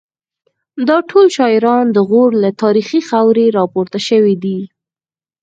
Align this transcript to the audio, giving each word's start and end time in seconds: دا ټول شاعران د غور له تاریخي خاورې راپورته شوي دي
دا 0.87 0.97
ټول 1.09 1.25
شاعران 1.37 1.85
د 1.91 1.97
غور 2.09 2.31
له 2.43 2.49
تاریخي 2.63 3.01
خاورې 3.09 3.45
راپورته 3.57 3.99
شوي 4.07 4.35
دي 4.43 4.59